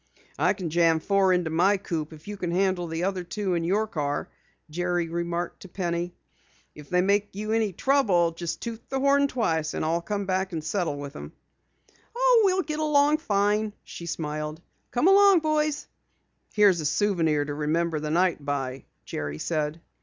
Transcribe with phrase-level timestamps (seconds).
[0.39, 3.63] "I can jam four into my coupe if you can handle the other two in
[3.63, 4.29] your car,"
[4.67, 6.15] Jerry remarked to Penny.
[6.73, 10.53] "If they make you any trouble, just toot the horn twice, and I'll come back
[10.53, 11.33] and settle with 'em!"
[12.15, 14.59] "Oh, we'll get along fine," she smiled.
[14.89, 15.87] "Come along, boys."
[16.51, 19.81] "Here's a souvenir to remember the night by," Jerry said.